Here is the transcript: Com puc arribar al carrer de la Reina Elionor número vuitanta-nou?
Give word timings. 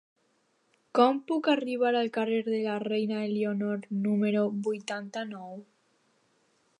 Com 0.99 1.19
puc 1.31 1.49
arribar 1.53 1.91
al 1.99 2.09
carrer 2.15 2.39
de 2.47 2.63
la 2.63 2.79
Reina 2.85 3.21
Elionor 3.27 3.87
número 4.09 4.49
vuitanta-nou? 4.69 5.57